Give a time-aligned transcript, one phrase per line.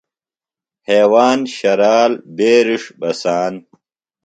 [0.87, 3.55] ہیواند ،شرال بیرݜ ،بساند۔